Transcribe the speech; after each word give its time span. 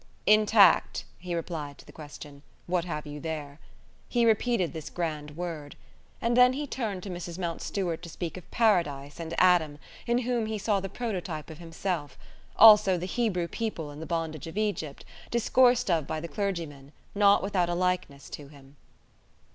"Intact," 0.25 1.05
he 1.19 1.35
replied 1.35 1.77
to 1.77 1.85
the 1.85 1.91
question: 1.91 2.41
"What 2.65 2.85
have 2.85 3.05
you 3.05 3.19
there?" 3.19 3.59
He 4.09 4.25
repeated 4.25 4.73
this 4.73 4.89
grand 4.89 5.37
word. 5.37 5.75
And 6.19 6.35
then 6.35 6.53
he 6.53 6.65
turned 6.65 7.03
to 7.03 7.11
Mrs. 7.11 7.37
Mountstuart 7.37 8.01
to 8.01 8.09
speak 8.09 8.35
of 8.35 8.49
Paradise 8.49 9.19
and 9.19 9.35
Adam, 9.37 9.77
in 10.07 10.17
whom 10.23 10.47
he 10.47 10.57
saw 10.57 10.79
the 10.79 10.89
prototype 10.89 11.51
of 11.51 11.59
himself: 11.59 12.17
also 12.55 12.97
the 12.97 13.05
Hebrew 13.05 13.47
people 13.47 13.91
in 13.91 13.99
the 13.99 14.07
bondage 14.07 14.47
of 14.47 14.57
Egypt, 14.57 15.05
discoursed 15.29 15.91
of 15.91 16.07
by 16.07 16.19
the 16.19 16.27
clergymen, 16.27 16.93
not 17.13 17.43
without 17.43 17.69
a 17.69 17.75
likeness 17.75 18.27
to 18.31 18.47
him. 18.47 18.77